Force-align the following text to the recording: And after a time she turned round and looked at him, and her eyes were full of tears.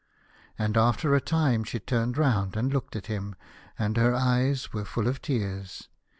And 0.57 0.77
after 0.77 1.13
a 1.13 1.21
time 1.21 1.63
she 1.63 1.77
turned 1.77 2.17
round 2.17 2.57
and 2.57 2.73
looked 2.73 2.95
at 2.95 3.05
him, 3.05 3.35
and 3.77 3.97
her 3.97 4.15
eyes 4.15 4.73
were 4.73 4.83
full 4.83 5.07
of 5.07 5.21
tears. 5.21 5.89